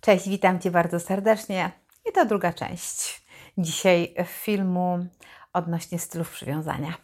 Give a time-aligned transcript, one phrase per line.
[0.00, 1.70] Cześć, witam Cię bardzo serdecznie.
[2.08, 3.26] I to druga część
[3.58, 5.06] dzisiaj filmu
[5.52, 6.94] odnośnie stylów przywiązania.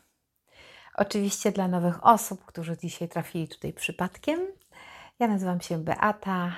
[0.95, 4.40] Oczywiście dla nowych osób, którzy dzisiaj trafili tutaj przypadkiem.
[5.19, 6.53] Ja nazywam się Beata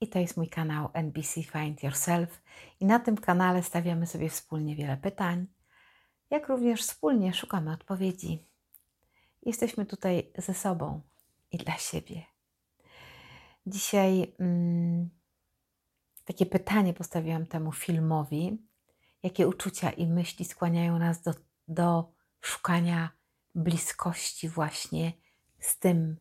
[0.00, 2.42] i to jest mój kanał NBC Find Yourself.
[2.80, 5.46] I na tym kanale stawiamy sobie wspólnie wiele pytań,
[6.30, 8.48] jak również wspólnie szukamy odpowiedzi.
[9.42, 11.00] Jesteśmy tutaj ze sobą
[11.52, 12.22] i dla siebie.
[13.66, 14.34] Dzisiaj.
[14.40, 15.10] Mm,
[16.24, 18.58] takie pytanie postawiłam temu filmowi:
[19.22, 21.34] jakie uczucia i myśli skłaniają nas do,
[21.68, 23.10] do szukania
[23.54, 25.12] bliskości właśnie
[25.60, 26.16] z tym,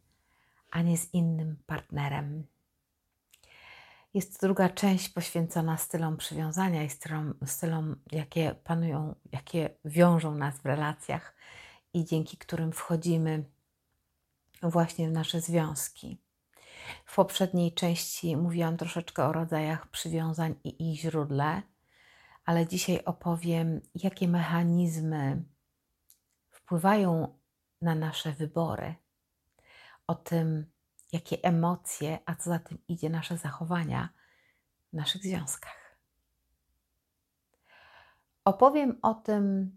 [0.72, 2.48] a nie z innym partnerem?
[4.14, 10.66] Jest druga część poświęcona stylom przywiązania i stylom, stylom, jakie panują, jakie wiążą nas w
[10.66, 11.36] relacjach
[11.94, 13.44] i dzięki którym wchodzimy
[14.62, 16.23] właśnie w nasze związki.
[17.06, 21.62] W poprzedniej części mówiłam troszeczkę o rodzajach przywiązań i ich źródle,
[22.46, 25.44] ale dzisiaj opowiem, jakie mechanizmy
[26.50, 27.40] wpływają
[27.82, 28.96] na nasze wybory,
[30.08, 30.72] o tym,
[31.12, 34.10] jakie emocje, a co za tym idzie, nasze zachowania
[34.94, 35.98] w naszych związkach.
[38.46, 39.72] Opowiem o tym,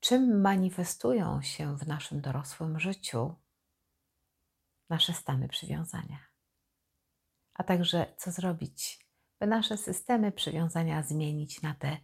[0.00, 3.34] czym manifestują się w naszym dorosłym życiu
[4.88, 6.25] nasze stany przywiązania
[7.58, 9.06] a także co zrobić,
[9.40, 11.96] by nasze systemy przywiązania zmienić na te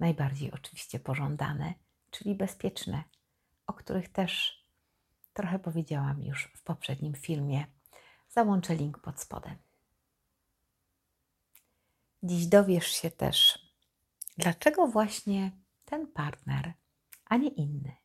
[0.00, 1.74] najbardziej oczywiście pożądane,
[2.10, 3.04] czyli bezpieczne,
[3.66, 4.62] o których też
[5.32, 7.66] trochę powiedziałam już w poprzednim filmie.
[8.28, 9.56] Załączę link pod spodem.
[12.22, 13.58] Dziś dowiesz się też,
[14.38, 15.50] dlaczego właśnie
[15.84, 16.72] ten partner,
[17.24, 17.96] a nie inny.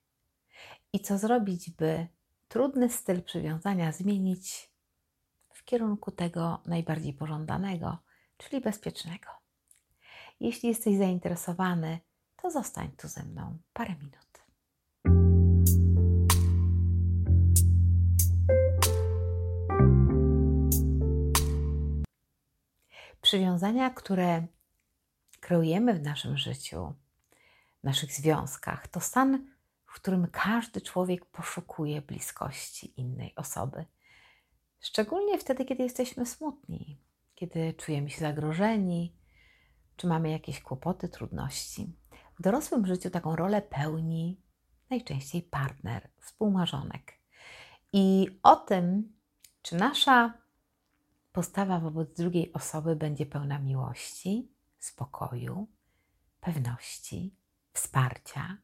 [0.93, 2.07] I co zrobić, by
[2.47, 4.69] trudny styl przywiązania zmienić
[5.67, 7.97] kierunku tego najbardziej pożądanego,
[8.37, 9.27] czyli bezpiecznego.
[10.39, 11.99] Jeśli jesteś zainteresowany,
[12.35, 14.27] to zostań tu ze mną parę minut.
[23.21, 24.47] Przywiązania, które
[25.39, 26.93] kreujemy w naszym życiu,
[27.81, 29.47] w naszych związkach, to stan,
[29.85, 33.85] w którym każdy człowiek poszukuje bliskości innej osoby
[34.79, 37.01] Szczególnie wtedy, kiedy jesteśmy smutni,
[37.35, 39.15] kiedy czujemy się zagrożeni,
[39.95, 41.95] czy mamy jakieś kłopoty, trudności.
[42.39, 44.41] W dorosłym życiu taką rolę pełni
[44.89, 47.13] najczęściej partner, współmarzonek.
[47.93, 49.13] I o tym,
[49.61, 50.33] czy nasza
[51.31, 55.67] postawa wobec drugiej osoby będzie pełna miłości, spokoju,
[56.39, 57.35] pewności,
[57.73, 58.57] wsparcia,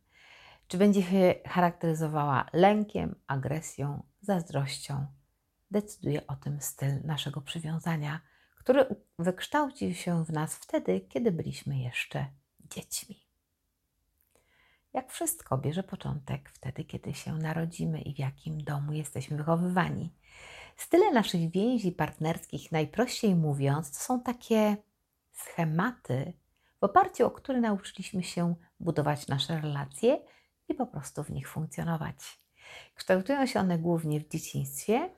[0.67, 5.07] czy będzie się charakteryzowała lękiem, agresją, zazdrością
[5.73, 8.21] decyduje o tym styl naszego przywiązania,
[8.55, 8.85] który
[9.19, 12.25] wykształcił się w nas wtedy, kiedy byliśmy jeszcze
[12.59, 13.23] dziećmi.
[14.93, 20.13] Jak wszystko bierze początek wtedy, kiedy się narodzimy i w jakim domu jesteśmy wychowywani.
[20.77, 24.77] Style naszych więzi partnerskich, najprościej mówiąc, to są takie
[25.31, 26.33] schematy,
[26.79, 30.21] w oparciu o które nauczyliśmy się budować nasze relacje
[30.69, 32.15] i po prostu w nich funkcjonować.
[32.95, 35.09] Kształtują się one głównie w dzieciństwie,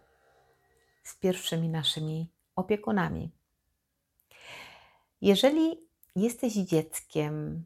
[1.06, 3.32] z pierwszymi naszymi opiekunami.
[5.22, 7.66] Jeżeli jesteś dzieckiem,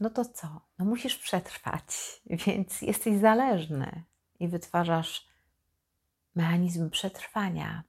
[0.00, 0.60] no to co?
[0.78, 1.86] No musisz przetrwać,
[2.46, 4.04] więc jesteś zależny
[4.40, 5.28] i wytwarzasz
[6.34, 7.82] mechanizm przetrwania.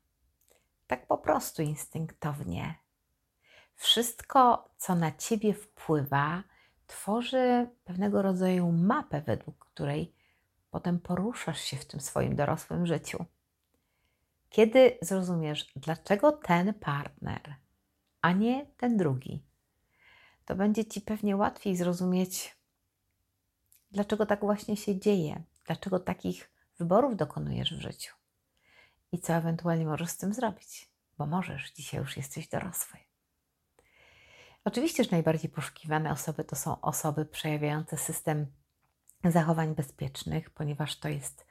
[0.88, 2.76] Tak po prostu instynktownie.
[3.76, 6.44] Wszystko, co na ciebie wpływa,
[6.88, 10.16] tworzy pewnego rodzaju mapę, według której
[10.72, 13.26] potem poruszasz się w tym swoim dorosłym życiu.
[14.52, 17.56] Kiedy zrozumiesz, dlaczego ten partner,
[18.22, 19.44] a nie ten drugi,
[20.46, 22.58] to będzie ci pewnie łatwiej zrozumieć,
[23.92, 28.16] dlaczego tak właśnie się dzieje, dlaczego takich wyborów dokonujesz w życiu
[29.12, 33.00] i co ewentualnie możesz z tym zrobić, bo możesz, dzisiaj już jesteś dorosły.
[34.66, 38.48] Oczywiście, że najbardziej poszukiwane osoby to są osoby przejawiające system
[39.24, 41.51] zachowań bezpiecznych, ponieważ to jest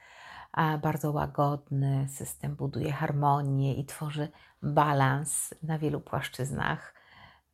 [0.82, 4.28] bardzo łagodny, system buduje harmonię i tworzy
[4.62, 6.94] balans na wielu płaszczyznach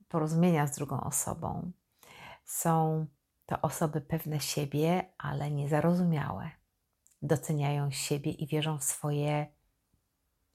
[0.08, 1.72] porozumienia z drugą osobą.
[2.44, 3.06] Są
[3.46, 6.50] to osoby pewne siebie, ale niezarozumiałe.
[7.22, 9.46] Doceniają siebie i wierzą w swoje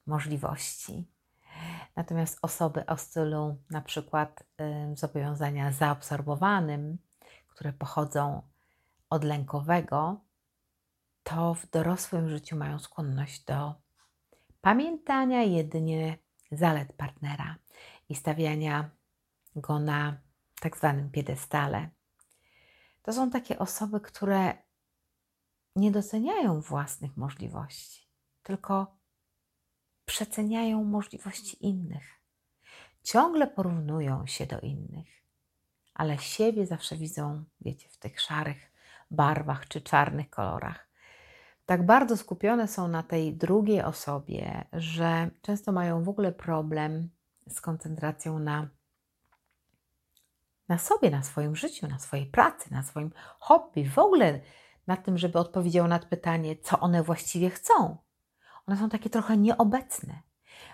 [0.06, 1.12] możliwości.
[1.96, 4.44] Natomiast osoby o stylu na przykład
[4.96, 6.98] zobowiązania zaobserwowanym,
[7.48, 8.42] które pochodzą
[9.10, 10.22] od lękowego,
[11.24, 13.74] to w dorosłym życiu mają skłonność do
[14.62, 16.18] pamiętania jedynie
[16.52, 17.56] zalet partnera
[18.10, 18.90] i stawiania
[19.56, 20.18] go na
[20.62, 21.90] tak zwanym piedestale.
[23.02, 24.58] To są takie osoby, które
[25.76, 28.08] nie doceniają własnych możliwości,
[28.44, 28.98] tylko
[30.06, 32.22] przeceniają możliwości innych.
[33.04, 35.08] Ciągle porównują się do innych,
[35.94, 38.72] ale siebie zawsze widzą, wiecie, w tych szarych
[39.12, 40.91] barwach czy czarnych kolorach.
[41.66, 47.10] Tak bardzo skupione są na tej drugiej osobie, że często mają w ogóle problem
[47.50, 48.68] z koncentracją na,
[50.70, 54.40] na sobie, na swoim życiu, na swojej pracy, na swoim hobby, w ogóle
[54.88, 57.98] na tym, żeby odpowiedział na pytanie, co one właściwie chcą.
[58.68, 60.22] One są takie trochę nieobecne.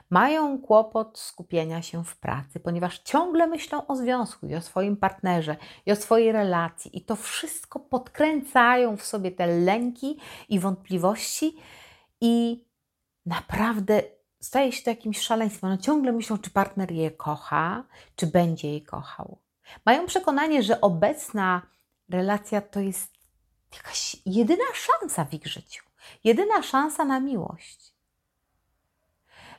[0.10, 5.56] Mają kłopot skupienia się w pracy, ponieważ ciągle myślą o związku i o swoim partnerze
[5.86, 10.18] i o swojej relacji, i to wszystko podkręcają w sobie te lęki
[10.50, 11.58] i wątpliwości,
[12.22, 12.66] i
[13.26, 14.04] naprawdę
[14.40, 15.78] staje się to jakimś szaleństwem.
[15.78, 17.84] Ciągle myślą, czy partner je kocha,
[18.16, 19.38] czy będzie jej kochał.
[19.86, 21.62] Mają przekonanie, że obecna
[22.10, 23.14] relacja to jest
[23.74, 25.84] jakaś jedyna szansa w ich życiu,
[26.24, 27.97] jedyna szansa na miłość.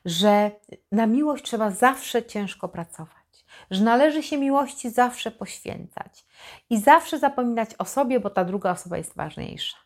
[0.04, 0.50] Że
[0.92, 6.26] na miłość trzeba zawsze ciężko pracować, że należy się miłości zawsze poświęcać
[6.70, 9.76] i zawsze zapominać o sobie, bo ta druga osoba jest ważniejsza.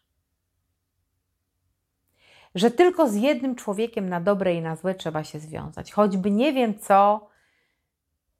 [2.54, 6.52] Że tylko z jednym człowiekiem na dobre i na złe trzeba się związać, choćby nie
[6.52, 7.28] wiem co,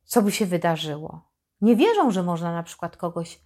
[0.04, 1.28] co by się wydarzyło.
[1.60, 3.40] Nie wierzą, że można na przykład kogoś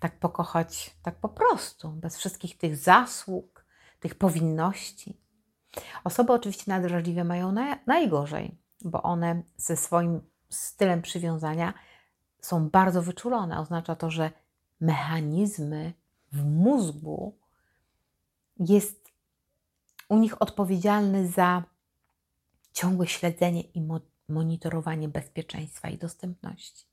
[0.00, 3.66] tak pokochać, tak po prostu, bez wszystkich tych zasług,
[4.00, 5.20] tych powinności.
[6.04, 10.20] Osoby oczywiście nadwrażliwe mają na, najgorzej, bo one ze swoim
[10.50, 11.74] stylem przywiązania
[12.40, 13.60] są bardzo wyczulone.
[13.60, 14.30] Oznacza to, że
[14.80, 15.92] mechanizmy
[16.32, 17.38] w mózgu
[18.58, 19.12] jest
[20.08, 21.62] u nich odpowiedzialny za
[22.72, 23.88] ciągłe śledzenie i
[24.28, 26.86] monitorowanie bezpieczeństwa i dostępności.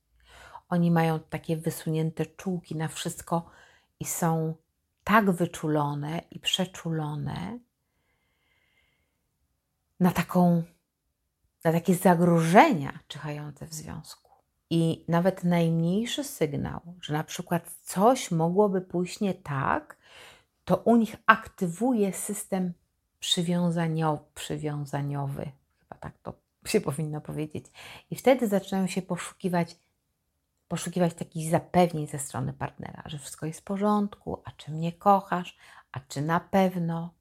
[0.69, 3.49] Oni mają takie wysunięte czułki na wszystko
[3.99, 4.55] i są
[5.03, 7.59] tak wyczulone i przeczulone
[10.03, 10.63] na taką,
[11.63, 14.31] na takie zagrożenia czyhające w związku.
[14.69, 19.97] I nawet najmniejszy sygnał, że na przykład coś mogłoby pójść nie tak,
[20.65, 22.73] to u nich aktywuje system
[23.19, 26.33] przywiązaniowy, przywiązaniowy chyba tak to
[26.71, 27.65] się powinno powiedzieć.
[28.11, 29.75] I wtedy zaczynają się poszukiwać
[30.67, 35.57] poszukiwać takich zapewnień ze strony partnera, że wszystko jest w porządku, a czy mnie kochasz,
[35.91, 37.13] a czy na pewno.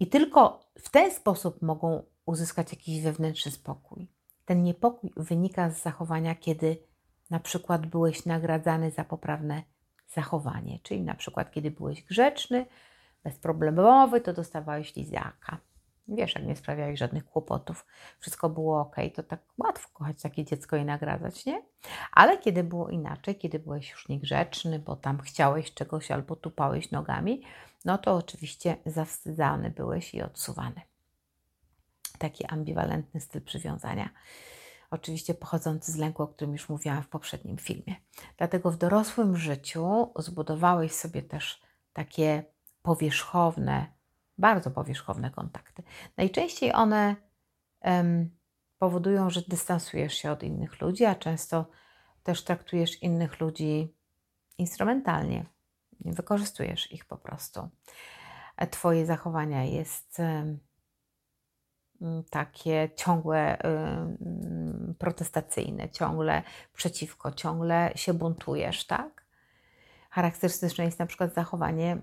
[0.00, 4.08] I tylko w ten sposób mogą uzyskać jakiś wewnętrzny spokój.
[4.44, 6.76] Ten niepokój wynika z zachowania, kiedy
[7.30, 9.62] na przykład byłeś nagradzany za poprawne
[10.08, 12.66] zachowanie, czyli na przykład kiedy byłeś grzeczny,
[13.24, 15.58] bezproblemowy, to dostawałeś lizaka.
[16.08, 17.86] Wiesz, jak nie sprawiałeś żadnych kłopotów,
[18.18, 21.62] wszystko było ok, to tak łatwo kochać takie dziecko i nagradzać, nie?
[22.12, 27.42] Ale kiedy było inaczej, kiedy byłeś już niegrzeczny, bo tam chciałeś czegoś albo tupałeś nogami,
[27.84, 30.80] no to oczywiście zawstydzany byłeś i odsuwany.
[32.18, 34.10] Taki ambiwalentny styl przywiązania.
[34.90, 37.96] Oczywiście pochodzący z lęku, o którym już mówiłam w poprzednim filmie.
[38.36, 42.44] Dlatego w dorosłym życiu zbudowałeś sobie też takie
[42.82, 43.86] powierzchowne,
[44.38, 45.82] bardzo powierzchowne kontakty.
[46.16, 47.16] Najczęściej one
[47.80, 48.30] um,
[48.78, 51.66] powodują, że dystansujesz się od innych ludzi, a często
[52.22, 53.94] też traktujesz innych ludzi
[54.58, 55.46] instrumentalnie.
[56.00, 57.68] Nie wykorzystujesz ich po prostu.
[58.56, 60.58] E, twoje zachowania jest um,
[62.30, 66.42] takie ciągłe um, protestacyjne, ciągle
[66.74, 69.24] przeciwko, ciągle się buntujesz, tak?
[70.10, 72.02] Charakterystyczne jest na przykład zachowanie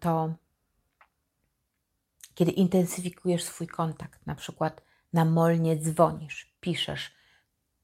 [0.00, 0.34] to
[2.34, 7.14] kiedy intensyfikujesz swój kontakt, na przykład namolnie dzwonisz, piszesz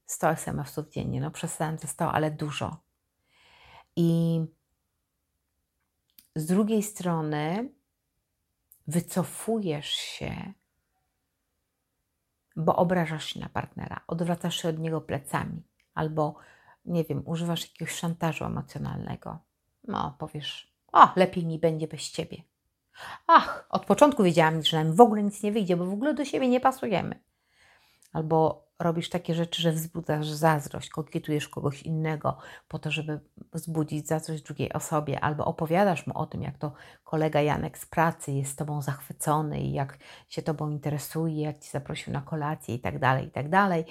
[0.07, 2.77] 100 SMS-ów dziennie, no przestałem ze 100, ale dużo.
[3.97, 4.41] I
[6.35, 7.69] z drugiej strony
[8.87, 10.53] wycofujesz się,
[12.57, 15.62] bo obrażasz się na partnera, odwracasz się od niego plecami,
[15.95, 16.35] albo
[16.85, 19.39] nie wiem, używasz jakiegoś szantażu emocjonalnego.
[19.89, 22.43] No, powiesz, o, lepiej mi będzie bez ciebie.
[23.27, 26.25] Ach, od początku wiedziałam, że nam w ogóle nic nie wyjdzie, bo w ogóle do
[26.25, 27.21] siebie nie pasujemy.
[28.12, 33.21] Albo robisz takie rzeczy, że wzbudzasz zazdrość, kokietujesz kogoś innego po to, żeby
[33.53, 36.73] wzbudzić zazdrość drugiej osobie, albo opowiadasz mu o tym, jak to
[37.05, 39.99] kolega Janek z pracy jest tobą zachwycony i jak
[40.29, 43.85] się tobą interesuje, jak ci zaprosił na kolację i tak dalej, i tak dalej.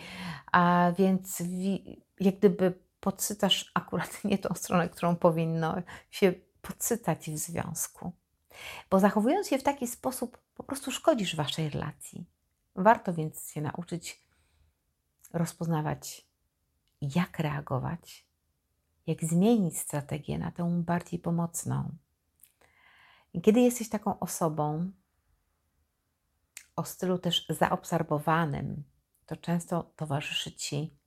[0.51, 1.43] A więc
[2.19, 5.75] jak gdyby podsytasz akurat nie tą stronę, którą powinno
[6.11, 8.11] się podsycać w związku.
[8.89, 12.25] Bo zachowując się w taki sposób, po prostu szkodzisz waszej relacji.
[12.75, 14.21] Warto więc się nauczyć
[15.33, 16.27] rozpoznawać
[17.01, 18.27] jak reagować,
[19.07, 21.95] jak zmienić strategię na tę bardziej pomocną.
[23.33, 24.91] I kiedy jesteś taką osobą
[26.75, 28.83] o stylu też zaobserwowanym,
[29.25, 30.97] to często towarzyszy ci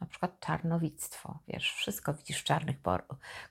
[0.00, 1.38] na przykład czarnowictwo.
[1.48, 2.76] Wiesz, wszystko widzisz w czarnych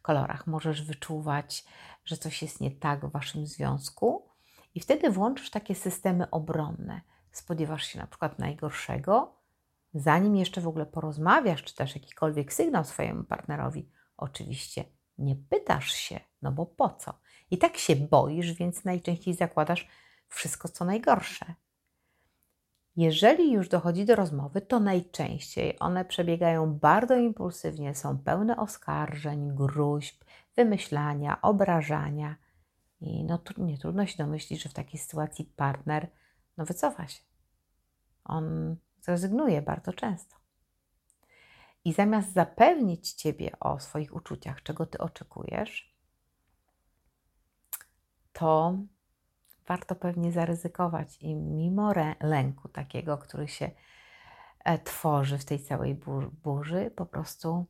[0.01, 0.47] kolorach.
[0.47, 1.65] Możesz wyczuwać,
[2.05, 4.31] że coś jest nie tak w waszym związku,
[4.75, 7.01] i wtedy włączysz takie systemy obronne.
[7.31, 9.40] Spodziewasz się na przykład najgorszego,
[9.93, 13.89] zanim jeszcze w ogóle porozmawiasz, czy też jakikolwiek sygnał swojemu partnerowi.
[14.17, 14.83] Oczywiście
[15.17, 17.13] nie pytasz się, no bo po co?
[17.51, 19.87] I tak się boisz, więc najczęściej zakładasz
[20.27, 21.45] wszystko, co najgorsze.
[22.95, 30.23] Jeżeli już dochodzi do rozmowy, to najczęściej one przebiegają bardzo impulsywnie, są pełne oskarżeń, gruźb,
[30.55, 32.35] wymyślania, obrażania.
[33.01, 36.07] I no, nie trudno się domyślić, że w takiej sytuacji partner
[36.57, 37.23] no, wycofa się.
[38.23, 40.35] On zrezygnuje bardzo często.
[41.85, 45.95] I zamiast zapewnić Ciebie o swoich uczuciach, czego Ty oczekujesz,
[48.33, 48.77] to
[49.67, 53.71] warto pewnie zaryzykować i mimo lęku takiego, który się
[54.63, 55.95] e, tworzy w tej całej
[56.43, 57.65] burzy, po prostu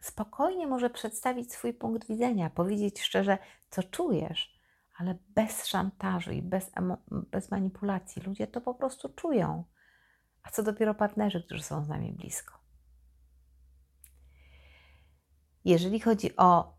[0.00, 3.38] spokojnie może przedstawić swój punkt widzenia, powiedzieć szczerze,
[3.70, 4.53] co czujesz,
[4.94, 6.70] ale bez szantażu i bez,
[7.10, 8.22] bez manipulacji.
[8.22, 9.64] Ludzie to po prostu czują.
[10.42, 12.58] A co dopiero partnerzy, którzy są z nami blisko.
[15.64, 16.78] Jeżeli chodzi o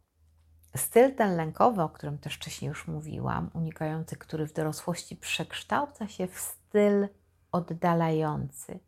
[0.75, 6.27] styl ten lękowy, o którym też wcześniej już mówiłam, unikający, który w dorosłości przekształca się
[6.27, 7.07] w styl
[7.51, 8.79] oddalający,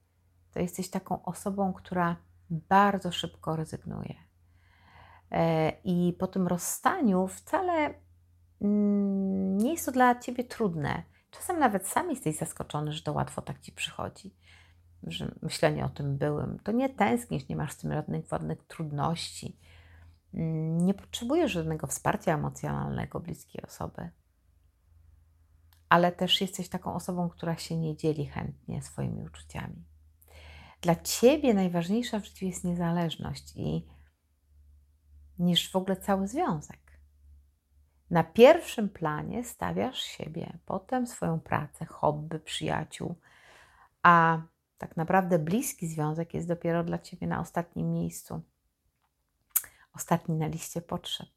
[0.51, 2.15] to jesteś taką osobą, która
[2.49, 4.15] bardzo szybko rezygnuje.
[5.31, 7.93] E, I po tym rozstaniu wcale
[8.61, 11.03] nie jest to dla ciebie trudne.
[11.31, 14.35] Czasem nawet sam jesteś zaskoczony, że to łatwo tak ci przychodzi.
[15.03, 16.59] Że myślenie o tym byłym.
[16.63, 19.57] To nie tęsknisz, nie masz z tym żadnych ładnych trudności.
[20.33, 24.09] Mm, nie potrzebujesz żadnego wsparcia emocjonalnego bliskiej osoby.
[25.89, 29.85] Ale też jesteś taką osobą, która się nie dzieli chętnie swoimi uczuciami.
[30.81, 33.87] Dla ciebie najważniejsza w życiu jest niezależność i
[35.39, 36.86] niż w ogóle cały związek.
[38.09, 43.15] Na pierwszym planie stawiasz siebie, potem swoją pracę, hobby, przyjaciół,
[44.03, 44.41] a
[44.77, 48.41] tak naprawdę bliski związek jest dopiero dla ciebie na ostatnim miejscu,
[49.93, 51.29] ostatni na liście potrzeb.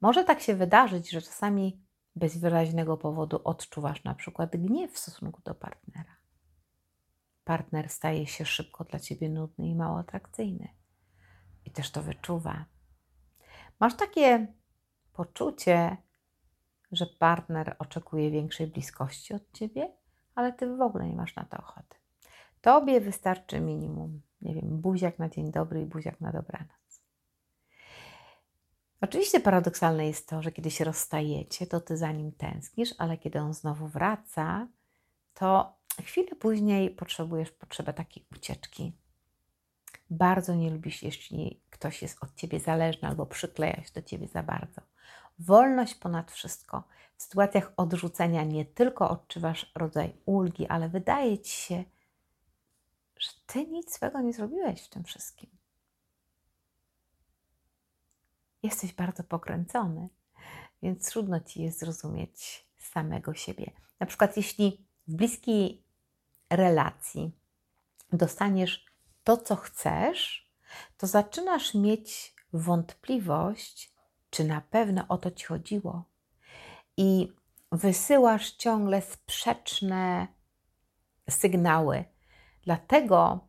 [0.00, 1.82] Może tak się wydarzyć, że czasami
[2.16, 6.16] bez wyraźnego powodu odczuwasz na przykład gniew w stosunku do partnera.
[7.44, 10.68] Partner staje się szybko dla ciebie nudny i mało atrakcyjny.
[11.64, 12.64] I też to wyczuwa.
[13.80, 14.46] Masz takie
[15.14, 15.96] poczucie,
[16.92, 19.92] że partner oczekuje większej bliskości od ciebie,
[20.34, 21.96] ale ty w ogóle nie masz na to ochoty.
[22.60, 26.70] Tobie wystarczy minimum, nie wiem, buziak na dzień dobry i buziak na dobranoc.
[29.00, 33.38] Oczywiście paradoksalne jest to, że kiedy się rozstajecie, to ty za nim tęsknisz, ale kiedy
[33.40, 34.68] on znowu wraca,
[35.34, 38.92] to chwilę później potrzebujesz potrzebę takiej ucieczki.
[40.10, 44.42] Bardzo nie lubisz, jeśli ktoś jest od ciebie zależny albo przykleja się do ciebie za
[44.42, 44.80] bardzo.
[45.38, 46.82] Wolność ponad wszystko.
[47.16, 51.84] W sytuacjach odrzucenia nie tylko odczuwasz rodzaj ulgi, ale wydaje ci się,
[53.18, 55.50] że ty nic swego nie zrobiłeś w tym wszystkim.
[58.62, 60.08] Jesteś bardzo pokręcony,
[60.82, 63.70] więc trudno ci jest zrozumieć samego siebie.
[64.00, 65.82] Na przykład, jeśli w bliskiej
[66.50, 67.32] relacji
[68.12, 68.86] dostaniesz
[69.24, 70.50] to, co chcesz,
[70.96, 73.93] to zaczynasz mieć wątpliwość,
[74.34, 76.04] czy na pewno o to ci chodziło.
[76.96, 77.32] I
[77.72, 80.26] wysyłasz ciągle sprzeczne
[81.30, 82.04] sygnały.
[82.62, 83.48] Dlatego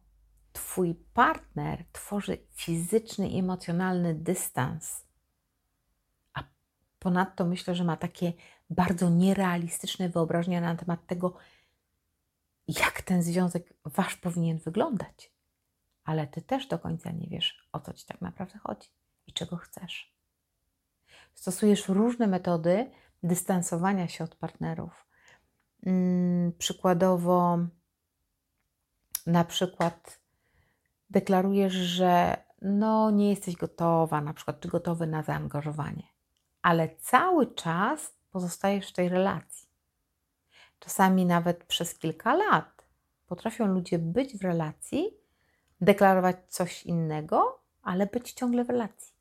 [0.54, 5.06] Twój partner tworzy fizyczny i emocjonalny dystans.
[6.34, 6.44] A
[7.00, 8.34] ponadto myślę, że ma takie
[8.70, 11.38] bardzo nierealistyczne wyobrażenia na temat tego,
[12.68, 15.36] jak ten związek wasz powinien wyglądać
[16.06, 18.90] ale ty też do końca nie wiesz, o co ci tak naprawdę chodzi
[19.28, 20.15] i czego chcesz.
[21.36, 22.92] Stosujesz różne metody
[23.24, 25.06] dystansowania się od partnerów.
[25.84, 27.58] Hmm, przykładowo,
[29.26, 30.20] na przykład
[31.10, 36.04] deklarujesz, że no nie jesteś gotowa, na przykład, czy gotowy na zaangażowanie,
[36.62, 39.68] ale cały czas pozostajesz w tej relacji.
[40.80, 42.88] Czasami nawet przez kilka lat
[43.28, 45.18] potrafią ludzie być w relacji,
[45.82, 49.15] deklarować coś innego, ale być ciągle w relacji.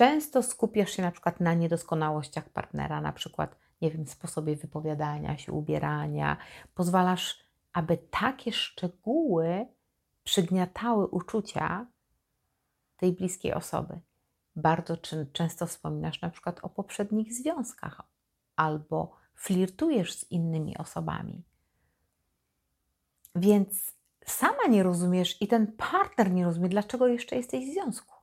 [0.00, 5.52] Często skupiasz się na przykład na niedoskonałościach partnera, na przykład, nie wiem, sposobie wypowiadania się,
[5.52, 6.36] ubierania.
[6.74, 7.38] Pozwalasz,
[7.72, 9.66] aby takie szczegóły
[10.24, 11.86] przygniatały uczucia
[12.96, 14.00] tej bliskiej osoby.
[14.56, 14.96] Bardzo
[15.32, 18.02] często wspominasz na przykład o poprzednich związkach
[18.56, 21.42] albo flirtujesz z innymi osobami.
[23.34, 23.94] Więc
[24.26, 28.19] sama nie rozumiesz i ten partner nie rozumie, dlaczego jeszcze jesteś w związku.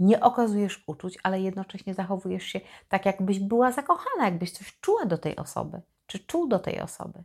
[0.00, 5.18] Nie okazujesz uczuć, ale jednocześnie zachowujesz się tak, jakbyś była zakochana, jakbyś coś czuła do
[5.18, 7.24] tej osoby, czy czuł do tej osoby.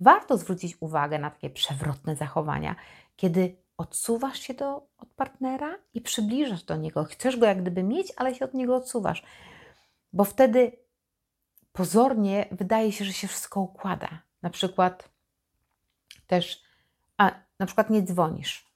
[0.00, 2.76] Warto zwrócić uwagę na takie przewrotne zachowania,
[3.16, 7.04] kiedy odsuwasz się do, od partnera i przybliżasz do niego.
[7.04, 9.22] Chcesz go jak gdyby mieć, ale się od niego odsuwasz,
[10.12, 10.72] bo wtedy
[11.72, 14.08] pozornie wydaje się, że się wszystko układa.
[14.42, 15.08] Na przykład
[16.26, 16.62] też,
[17.16, 18.66] a na przykład nie dzwonisz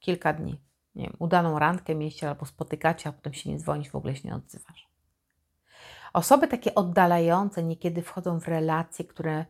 [0.00, 0.67] kilka dni.
[0.98, 4.28] Nie wiem, udaną randkę mieliście albo spotykacie, a potem się nie dzwonisz, w ogóle się
[4.28, 4.88] nie odzywasz.
[6.12, 9.44] Osoby takie oddalające niekiedy wchodzą w relacje, które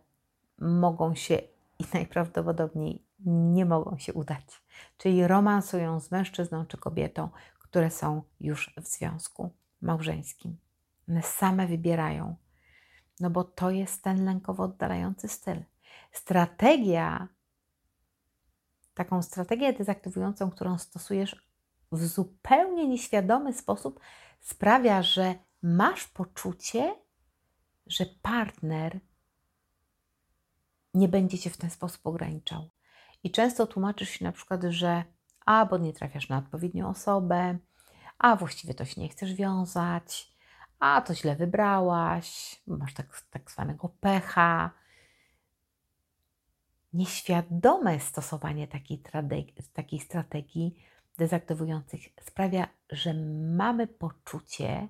[0.58, 1.38] mogą się
[1.78, 4.62] i najprawdopodobniej nie mogą się udać.
[4.98, 7.28] Czyli romansują z mężczyzną czy kobietą,
[7.58, 9.50] które są już w związku
[9.80, 10.56] małżeńskim.
[11.08, 12.36] One same wybierają,
[13.20, 15.62] no bo to jest ten lękowo oddalający styl.
[16.12, 17.28] Strategia,
[18.98, 21.48] taką strategię dezaktywującą, którą stosujesz
[21.92, 24.00] w zupełnie nieświadomy sposób,
[24.40, 26.94] sprawia, że masz poczucie,
[27.86, 29.00] że partner
[30.94, 32.68] nie będzie cię w ten sposób ograniczał.
[33.22, 35.04] I często tłumaczysz się na przykład, że
[35.46, 37.58] a, bo nie trafiasz na odpowiednią osobę,
[38.18, 40.32] a właściwie to się nie chcesz wiązać,
[40.78, 44.70] a to źle wybrałaś, masz tak, tak zwanego pecha.
[46.92, 49.02] Nieświadome stosowanie takiej,
[49.72, 50.76] takiej strategii
[51.18, 53.14] dezaktywujących sprawia, że
[53.56, 54.88] mamy poczucie,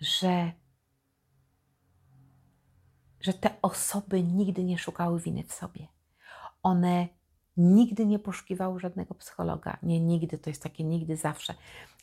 [0.00, 0.52] że
[3.20, 5.88] że te osoby nigdy nie szukały winy w sobie.
[6.62, 7.08] One
[7.56, 9.78] nigdy nie poszukiwały żadnego psychologa.
[9.82, 11.54] Nie nigdy, to jest takie nigdy zawsze,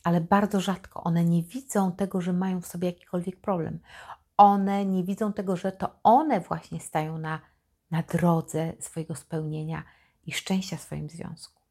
[0.04, 1.04] ale bardzo rzadko.
[1.04, 3.78] One nie widzą tego, że mają w sobie jakikolwiek problem.
[4.36, 7.40] One nie widzą tego, że to one właśnie stają na,
[7.90, 9.82] na drodze swojego spełnienia
[10.26, 11.62] i szczęścia w swoim związku.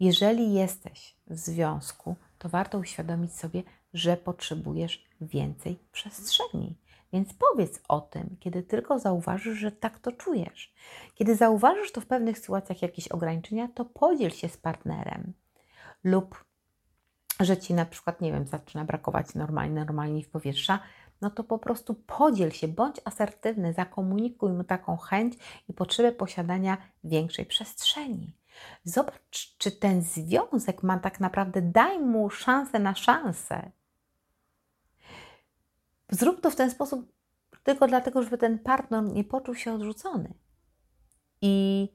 [0.00, 3.62] Jeżeli jesteś w związku, to warto uświadomić sobie,
[3.94, 6.76] że potrzebujesz więcej przestrzeni
[7.12, 10.74] więc powiedz o tym, kiedy tylko zauważysz, że tak to czujesz.
[11.14, 15.32] Kiedy zauważysz to w pewnych sytuacjach jakieś ograniczenia, to podziel się z partnerem.
[16.04, 16.44] Lub
[17.44, 20.78] że ci na przykład, nie wiem, zaczyna brakować normalnie, normalnie w powietrza,
[21.20, 25.34] no to po prostu podziel się, bądź asertywny, zakomunikuj mu taką chęć
[25.68, 28.36] i potrzebę posiadania większej przestrzeni.
[28.84, 33.70] Zobacz, czy ten związek ma tak naprawdę, daj mu szansę na szansę.
[36.10, 37.12] Zrób to w ten sposób
[37.62, 40.34] tylko dlatego, żeby ten partner nie poczuł się odrzucony.
[41.42, 41.88] I,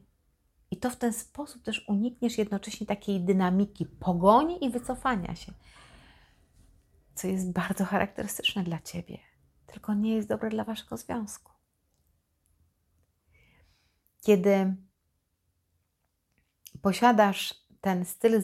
[0.76, 5.54] I to w ten sposób też unikniesz jednocześnie takiej dynamiki pogoni i wycofania się,
[7.16, 9.18] co jest bardzo charakterystyczne dla ciebie,
[9.66, 11.52] tylko nie jest dobre dla waszego związku.
[14.22, 14.76] Kiedy
[16.82, 18.44] posiadasz ten styl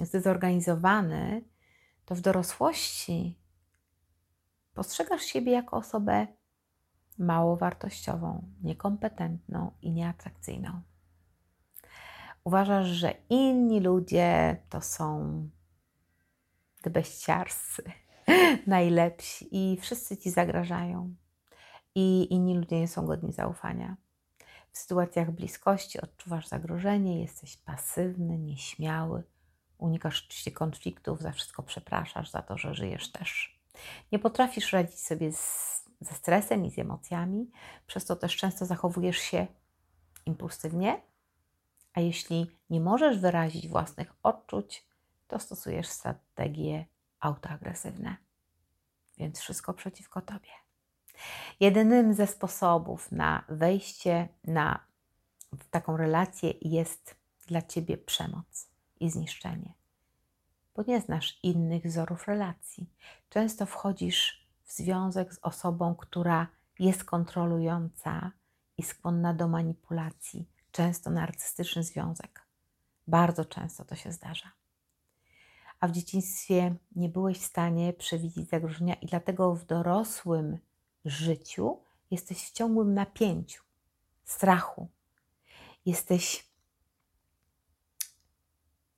[0.00, 1.44] zdezorganizowany,
[2.04, 3.38] to w dorosłości
[4.74, 6.26] Postrzegasz siebie jako osobę
[7.18, 10.80] mało wartościową, niekompetentną i nieatrakcyjną.
[12.46, 15.48] Uważasz, że inni ludzie to są
[16.82, 17.82] debeściarscy,
[18.66, 21.14] najlepsi i wszyscy ci zagrażają.
[21.94, 23.96] I inni ludzie nie są godni zaufania.
[24.72, 29.22] W sytuacjach bliskości odczuwasz zagrożenie, jesteś pasywny, nieśmiały,
[29.78, 33.60] unikasz oczywiście konfliktów, za wszystko przepraszasz, za to, że żyjesz też
[34.12, 37.50] nie potrafisz radzić sobie z, ze stresem i z emocjami,
[37.86, 39.46] przez to też często zachowujesz się
[40.26, 41.00] impulsywnie,
[41.96, 44.86] a jeśli nie możesz wyrazić własnych odczuć,
[45.28, 46.86] to stosujesz strategie
[47.20, 48.16] autoagresywne.
[49.18, 50.50] Więc wszystko przeciwko tobie.
[51.60, 54.80] Jedynym ze sposobów na wejście na
[55.70, 58.68] taką relację jest dla ciebie przemoc
[59.00, 59.74] i zniszczenie
[60.76, 62.90] bo nie znasz innych wzorów relacji.
[63.28, 66.46] Często wchodzisz w związek z osobą, która
[66.78, 68.32] jest kontrolująca
[68.78, 72.46] i skłonna do manipulacji, często narcystyczny związek.
[73.06, 74.52] Bardzo często to się zdarza.
[75.80, 80.58] A w dzieciństwie nie byłeś w stanie przewidzieć zagrożenia, i dlatego w dorosłym
[81.04, 83.62] życiu jesteś w ciągłym napięciu,
[84.24, 84.88] strachu.
[85.86, 86.50] Jesteś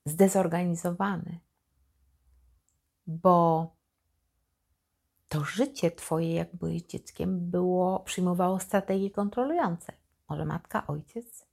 [0.05, 1.41] zdezorganizowany,
[3.07, 3.71] bo
[5.29, 9.93] to życie Twoje, jak byłeś dzieckiem, było, przyjmowało strategie kontrolujące.
[10.29, 11.48] Może matka, ojciec,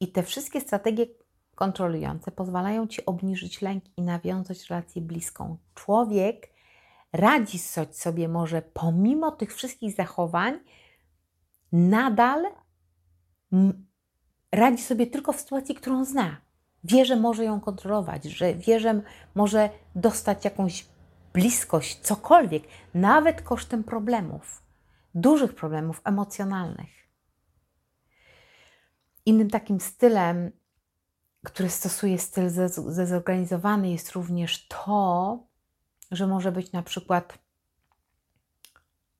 [0.00, 1.06] I te wszystkie strategie
[1.54, 5.56] kontrolujące pozwalają ci obniżyć lęk i nawiązać relację bliską.
[5.74, 6.50] Człowiek
[7.12, 7.58] radzi
[7.90, 10.58] sobie może pomimo tych wszystkich zachowań,
[11.72, 12.46] nadal
[14.52, 16.36] radzi sobie tylko w sytuacji, którą zna.
[16.84, 19.00] Wie, że może ją kontrolować, że wie, że
[19.34, 20.86] może dostać jakąś
[21.32, 22.62] bliskość, cokolwiek,
[22.94, 24.62] nawet kosztem problemów,
[25.14, 27.05] dużych problemów emocjonalnych.
[29.26, 30.50] Innym takim stylem,
[31.44, 32.50] który stosuje styl
[32.88, 35.38] zezorganizowany, jest również to,
[36.10, 37.38] że może być na przykład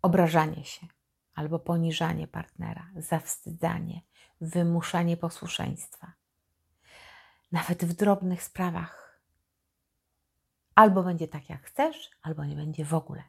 [0.03, 0.87] obrażanie się
[1.35, 4.01] albo poniżanie partnera, zawstydzanie,
[4.41, 6.13] wymuszanie posłuszeństwa.
[7.53, 9.21] Nawet w drobnych sprawach.
[10.75, 13.23] Albo będzie tak, jak chcesz, albo nie będzie w ogóle.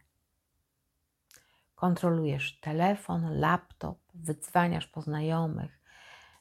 [1.75, 5.76] Kontrolujesz telefon, laptop, wydzwaniasz po znajomych.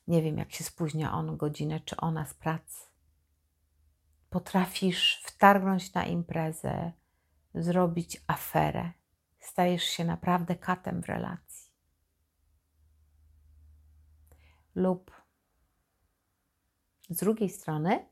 [0.06, 2.86] Nie wiem, jak się spóźnia on godzinę, czy ona z pracy.
[4.30, 6.92] Potrafisz wtargnąć na imprezę,
[7.54, 8.92] zrobić aferę.
[9.38, 11.72] Stajesz się naprawdę katem w relacji.
[14.74, 15.10] Lub
[17.10, 18.08] z drugiej strony,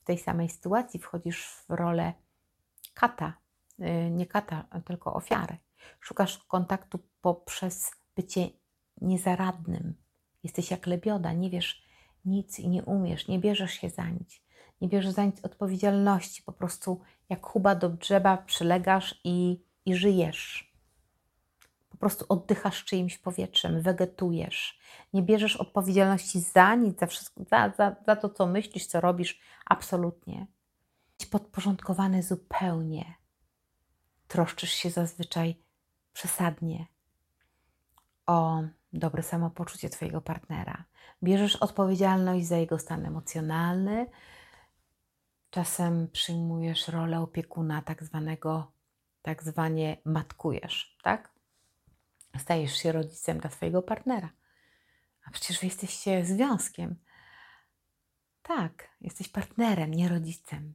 [0.00, 2.12] w tej samej sytuacji wchodzisz w rolę
[2.94, 3.32] kata,
[3.80, 5.56] y, nie kata, tylko ofiary.
[6.00, 8.50] Szukasz kontaktu poprzez bycie
[9.00, 10.03] niezaradnym.
[10.44, 11.84] Jesteś jak lebioda, nie wiesz
[12.24, 14.44] nic i nie umiesz, nie bierzesz się za nic
[14.80, 20.74] nie bierzesz za nic odpowiedzialności, po prostu jak chuba do drzewa przylegasz i, i żyjesz.
[21.90, 24.78] Po prostu oddychasz czyimś powietrzem, wegetujesz.
[25.12, 29.40] Nie bierzesz odpowiedzialności za nic, za, wszystko, za, za, za to, co myślisz, co robisz,
[29.66, 30.46] absolutnie.
[31.08, 33.14] Jesteś podporządkowany zupełnie.
[34.28, 35.56] Troszczysz się zazwyczaj
[36.12, 36.86] przesadnie
[38.26, 38.62] o
[38.98, 40.84] dobre samopoczucie Twojego partnera.
[41.22, 44.06] Bierzesz odpowiedzialność za jego stan emocjonalny,
[45.54, 48.72] Czasem przyjmujesz rolę opiekuna, tak zwanego,
[49.22, 51.32] tak zwanie matkujesz, tak?
[52.38, 54.30] Stajesz się rodzicem dla swojego partnera.
[55.24, 56.96] A przecież wy jesteście związkiem.
[58.42, 60.74] Tak, jesteś partnerem, nie rodzicem.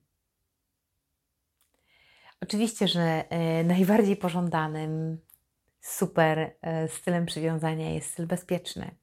[2.42, 5.22] Oczywiście, że e, najbardziej pożądanym,
[5.82, 8.96] super e, stylem przywiązania jest styl bezpieczny.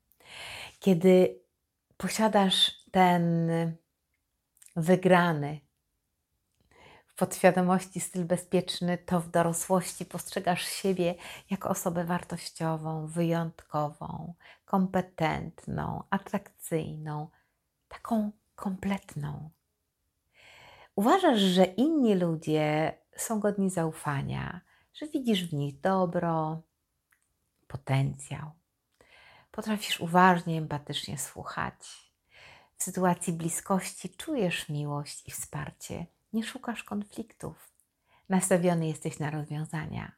[0.79, 1.41] Kiedy
[1.97, 3.51] posiadasz ten
[4.77, 5.61] wygrany,
[7.17, 11.15] podświadomości styl bezpieczny, to w dorosłości postrzegasz siebie
[11.51, 14.35] jako osobę wartościową, wyjątkową,
[14.65, 17.29] kompetentną, atrakcyjną,
[17.89, 19.51] taką kompletną.
[20.97, 24.61] Uważasz, że inni ludzie są godni zaufania,
[24.95, 26.63] że widzisz w nich dobro,
[27.69, 28.51] potencjał.
[29.51, 32.13] Potrafisz uważnie, empatycznie słuchać.
[32.77, 37.71] W sytuacji bliskości czujesz miłość i wsparcie nie szukasz konfliktów.
[38.29, 40.13] Nastawiony jesteś na rozwiązania.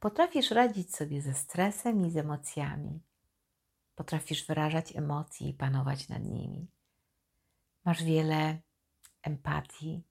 [0.00, 3.00] Potrafisz radzić sobie ze stresem i z emocjami.
[3.94, 6.66] Potrafisz wyrażać emocje i panować nad nimi.
[7.84, 8.58] Masz wiele
[9.22, 10.02] empatii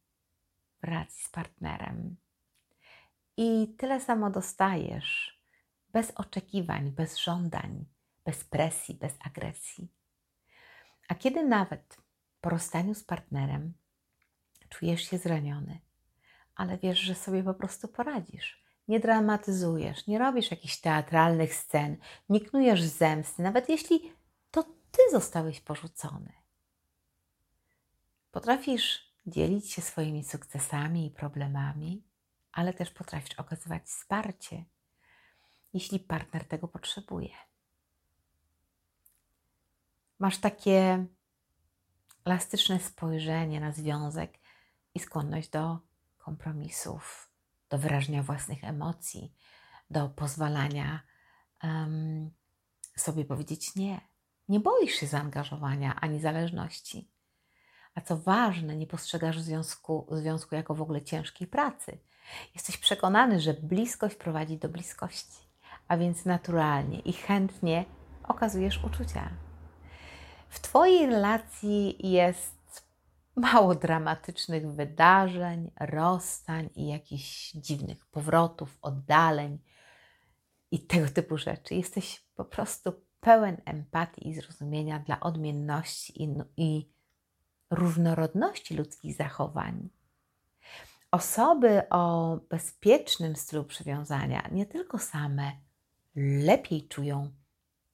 [0.79, 2.15] w relacji z partnerem.
[3.37, 5.36] I tyle samo dostajesz,
[5.97, 7.85] bez oczekiwań, bez żądań,
[8.25, 9.87] bez presji, bez agresji.
[11.07, 11.97] A kiedy nawet
[12.41, 13.73] po rozstaniu z partnerem
[14.69, 15.79] czujesz się zraniony,
[16.55, 18.63] ale wiesz, że sobie po prostu poradzisz.
[18.87, 21.97] Nie dramatyzujesz, nie robisz jakichś teatralnych scen,
[22.29, 24.13] nie knujesz zemsty, nawet jeśli
[24.51, 26.33] to ty zostałeś porzucony.
[28.31, 32.03] Potrafisz dzielić się swoimi sukcesami i problemami,
[32.51, 34.65] ale też potrafisz okazywać wsparcie,
[35.73, 37.29] jeśli partner tego potrzebuje.
[40.19, 41.05] Masz takie
[42.25, 44.39] elastyczne spojrzenie na związek,
[44.97, 45.79] i skłonność do
[46.17, 47.31] kompromisów,
[47.69, 49.33] do wyrażenia własnych emocji,
[49.89, 50.99] do pozwalania
[51.63, 52.31] um,
[52.95, 54.01] sobie powiedzieć nie.
[54.49, 57.11] Nie boisz się zaangażowania ani zależności.
[57.95, 61.99] A co ważne, nie postrzegasz związku, związku jako w ogóle ciężkiej pracy.
[62.53, 65.46] Jesteś przekonany, że bliskość prowadzi do bliskości,
[65.87, 67.85] a więc naturalnie i chętnie
[68.23, 69.29] okazujesz uczucia.
[70.49, 72.87] W Twojej relacji jest
[73.35, 79.59] mało dramatycznych wydarzeń, rozstań i jakichś dziwnych powrotów, oddaleń
[80.71, 81.75] i tego typu rzeczy.
[81.75, 86.89] Jesteś po prostu pełen empatii i zrozumienia dla odmienności i, i
[87.69, 89.89] różnorodności ludzkich zachowań.
[91.11, 95.66] Osoby o bezpiecznym stylu przywiązania nie tylko same
[96.17, 97.31] lepiej czują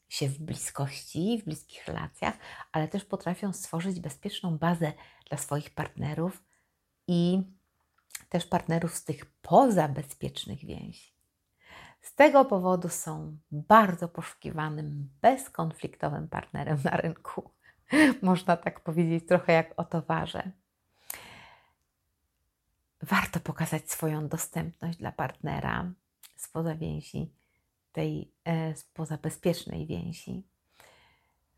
[0.09, 2.37] się w bliskości, w bliskich relacjach,
[2.71, 4.93] ale też potrafią stworzyć bezpieczną bazę
[5.29, 6.43] dla swoich partnerów
[7.07, 7.41] i
[8.29, 11.13] też partnerów z tych pozabezpiecznych więzi.
[12.01, 17.51] Z tego powodu są bardzo poszukiwanym, bezkonfliktowym partnerem na rynku.
[18.21, 20.51] Można tak powiedzieć, trochę jak o towarze.
[23.01, 25.91] Warto pokazać swoją dostępność dla partnera
[26.35, 27.33] spoza więzi,
[27.93, 30.43] tej e, spoza bezpiecznej więzi.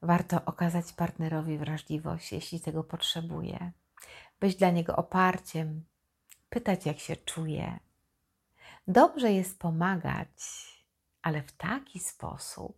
[0.01, 3.71] Warto okazać partnerowi wrażliwość, jeśli tego potrzebuje,
[4.39, 5.85] być dla niego oparciem,
[6.49, 7.79] pytać, jak się czuje.
[8.87, 10.29] Dobrze jest pomagać,
[11.21, 12.77] ale w taki sposób,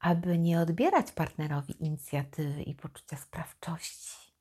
[0.00, 4.32] aby nie odbierać partnerowi inicjatywy i poczucia sprawczości.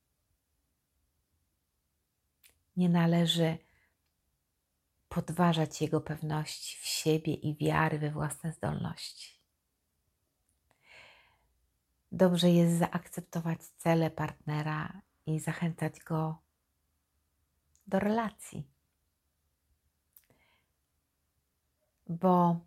[2.78, 3.58] Nie należy
[5.13, 9.39] podważać jego pewności w siebie i wiary we własne zdolności.
[12.12, 16.38] Dobrze jest zaakceptować cele partnera i zachęcać go
[17.88, 18.67] do relacji.
[22.08, 22.60] Bo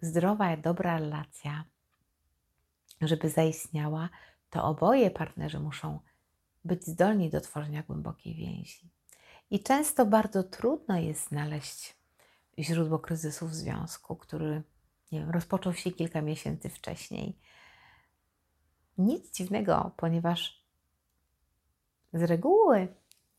[0.00, 1.64] zdrowa i dobra relacja,
[3.00, 4.08] żeby zaistniała,
[4.50, 6.00] to oboje partnerzy muszą
[6.64, 8.99] być zdolni do tworzenia głębokiej więzi.
[9.50, 11.96] I często bardzo trudno jest znaleźć
[12.58, 14.62] źródło kryzysu w związku, który
[15.12, 17.36] nie wiem, rozpoczął się kilka miesięcy wcześniej.
[18.98, 20.64] Nic dziwnego, ponieważ
[22.12, 22.88] z reguły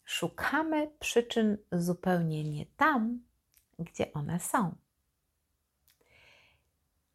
[0.05, 3.23] szukamy przyczyn zupełnie nie tam,
[3.79, 4.75] gdzie one są.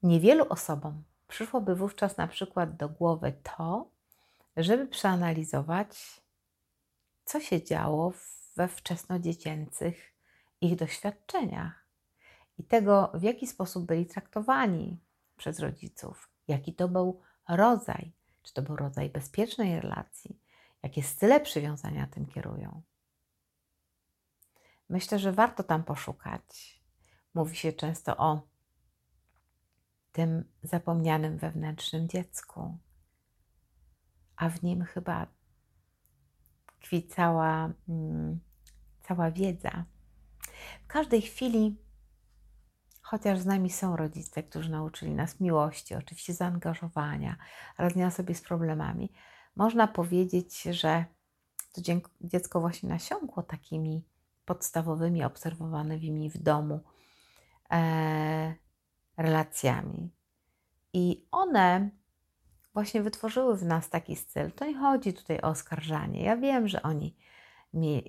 [0.02, 3.90] Niewielu osobom przyszłoby wówczas na przykład do głowy to,
[4.56, 6.20] żeby przeanalizować,
[7.24, 8.12] co się działo
[8.56, 10.14] we wczesnodziecięcych
[10.60, 11.86] ich doświadczeniach
[12.58, 15.00] i tego, w jaki sposób byli traktowani
[15.36, 20.40] przez rodziców, jaki to był rodzaj, czy to był rodzaj bezpiecznej relacji,
[20.82, 22.82] jakie style przywiązania tym kierują.
[24.88, 26.80] Myślę, że warto tam poszukać.
[27.34, 28.48] Mówi się często o
[30.12, 32.78] tym zapomnianym wewnętrznym dziecku,
[34.36, 35.26] a w nim chyba
[36.86, 38.40] tkwi cała, mm,
[39.02, 39.84] cała wiedza.
[40.84, 41.76] W każdej chwili,
[43.02, 47.36] chociaż z nami są rodzice, którzy nauczyli nas miłości, oczywiście zaangażowania,
[47.78, 49.12] radzenia sobie z problemami,
[49.56, 51.04] można powiedzieć, że
[51.72, 51.80] to
[52.20, 54.04] dziecko właśnie nasiąkło takimi
[54.44, 56.80] podstawowymi obserwowanymi w domu
[57.70, 58.54] e,
[59.16, 60.10] relacjami.
[60.92, 61.90] I one
[62.76, 64.52] właśnie wytworzyły w nas taki styl.
[64.52, 66.22] To nie chodzi tutaj o oskarżanie.
[66.22, 67.16] Ja wiem, że oni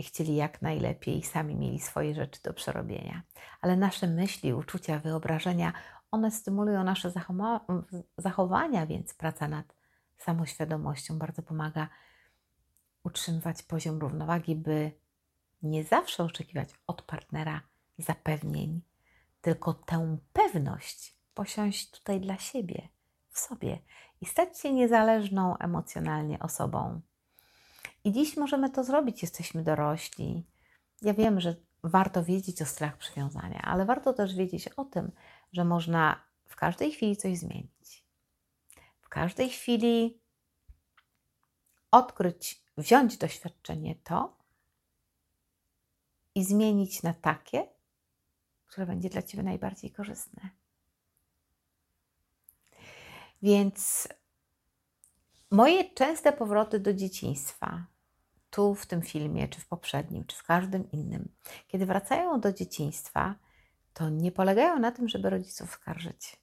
[0.01, 3.21] chcieli jak najlepiej i sami mieli swoje rzeczy do przerobienia,
[3.61, 5.73] ale nasze myśli, uczucia, wyobrażenia,
[6.11, 7.11] one stymulują nasze
[8.17, 9.75] zachowania, więc praca nad
[10.17, 11.87] samoświadomością bardzo pomaga
[13.03, 14.91] utrzymywać poziom równowagi, by
[15.61, 17.61] nie zawsze oczekiwać od partnera
[17.97, 18.81] zapewnień,
[19.41, 22.89] tylko tę pewność posiąść tutaj dla siebie,
[23.39, 23.79] sobie
[24.21, 27.01] i stać się niezależną emocjonalnie osobą.
[28.03, 30.45] I dziś możemy to zrobić, jesteśmy dorośli.
[31.01, 35.11] Ja wiem, że warto wiedzieć o strach przywiązania, ale warto też wiedzieć o tym,
[35.53, 38.03] że można w każdej chwili coś zmienić.
[39.01, 40.21] W każdej chwili
[41.91, 44.37] odkryć, wziąć doświadczenie to
[46.35, 47.67] i zmienić na takie,
[48.67, 50.49] które będzie dla Ciebie najbardziej korzystne.
[53.41, 54.07] Więc
[55.51, 57.85] moje częste powroty do dzieciństwa,
[58.49, 61.29] tu w tym filmie, czy w poprzednim, czy w każdym innym,
[61.67, 63.35] kiedy wracają do dzieciństwa,
[63.93, 66.37] to nie polegają na tym, żeby rodziców skarżyć.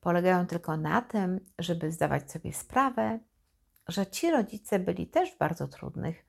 [0.00, 3.18] Polegają tylko na tym, żeby zdawać sobie sprawę,
[3.88, 6.24] że ci rodzice byli też w bardzo trudnych,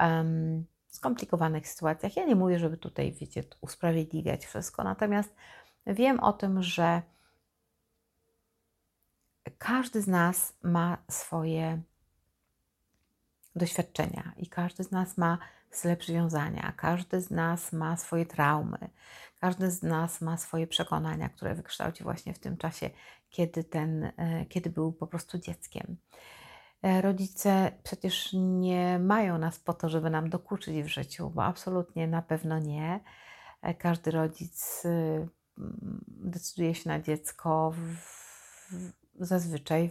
[0.00, 2.16] um, skomplikowanych sytuacjach.
[2.16, 5.34] Ja nie mówię, żeby tutaj, wiecie, usprawiedliwiać wszystko, natomiast
[5.86, 7.02] wiem o tym, że
[9.58, 11.82] każdy z nas ma swoje
[13.56, 15.38] doświadczenia i każdy z nas ma
[15.70, 18.78] style przywiązania, każdy z nas ma swoje traumy,
[19.40, 22.90] każdy z nas ma swoje przekonania, które wykształcił właśnie w tym czasie,
[23.30, 25.96] kiedy, ten, e, kiedy był po prostu dzieckiem.
[26.82, 32.06] E, rodzice przecież nie mają nas po to, żeby nam dokuczyć w życiu, bo absolutnie
[32.06, 33.00] na pewno nie.
[33.62, 34.82] E, każdy rodzic
[36.06, 39.90] decyduje się na dziecko w, zazwyczaj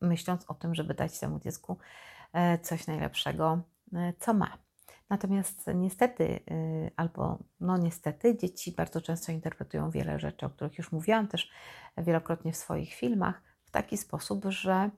[0.00, 1.78] myśląc o tym, żeby dać temu dziecku
[2.32, 3.62] e, coś najlepszego,
[4.18, 4.58] co ma.
[5.10, 10.92] Natomiast niestety, y, albo no niestety, dzieci bardzo często interpretują wiele rzeczy, o których już
[10.92, 11.50] mówiłam też
[11.98, 14.90] wielokrotnie w swoich filmach, w taki sposób, że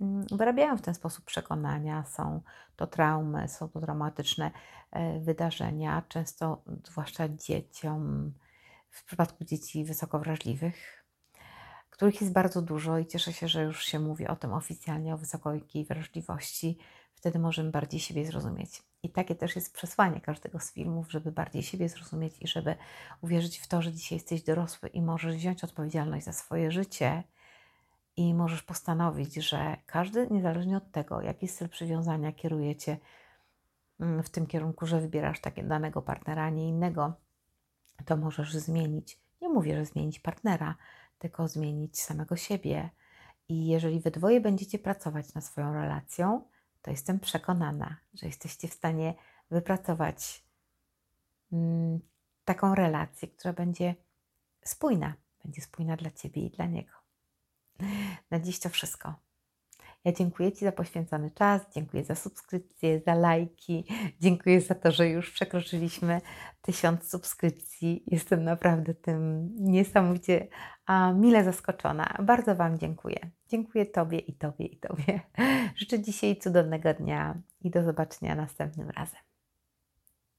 [0.00, 2.42] mm, wyrabiają w ten sposób przekonania, są
[2.76, 4.50] to traumy, są to traumatyczne
[4.90, 8.32] e, wydarzenia, często zwłaszcza dzieciom,
[8.90, 11.05] w przypadku dzieci wysoko wrażliwych,
[11.96, 15.18] których jest bardzo dużo i cieszę się, że już się mówi o tym oficjalnie, o
[15.18, 16.78] wysokiej wrażliwości.
[17.14, 18.82] Wtedy możemy bardziej siebie zrozumieć.
[19.02, 22.74] I takie też jest przesłanie każdego z filmów, żeby bardziej siebie zrozumieć i żeby
[23.20, 27.22] uwierzyć w to, że dzisiaj jesteś dorosły i możesz wziąć odpowiedzialność za swoje życie
[28.16, 32.96] i możesz postanowić, że każdy, niezależnie od tego, jaki styl przywiązania kieruje cię
[34.00, 37.12] mm, w tym kierunku, że wybierasz takie danego partnera, a nie innego,
[38.04, 39.18] to możesz zmienić.
[39.42, 40.74] Nie mówię, że zmienić partnera,
[41.18, 42.90] tylko zmienić samego siebie.
[43.48, 46.48] I jeżeli wy dwoje będziecie pracować nad swoją relacją,
[46.82, 49.14] to jestem przekonana, że jesteście w stanie
[49.50, 50.44] wypracować
[51.52, 52.00] mm,
[52.44, 53.94] taką relację, która będzie
[54.64, 56.92] spójna, będzie spójna dla ciebie i dla niego.
[58.30, 59.25] Na dziś to wszystko.
[60.04, 63.84] Ja dziękuję Ci za poświęcony czas, dziękuję za subskrypcje, za lajki,
[64.20, 66.20] dziękuję za to, że już przekroczyliśmy
[66.62, 68.04] tysiąc subskrypcji.
[68.06, 70.48] Jestem naprawdę tym niesamowicie
[70.86, 72.16] a, mile zaskoczona.
[72.22, 73.18] Bardzo Wam dziękuję.
[73.48, 75.20] Dziękuję Tobie i Tobie i Tobie.
[75.76, 79.25] Życzę dzisiaj cudownego dnia i do zobaczenia następnym razem.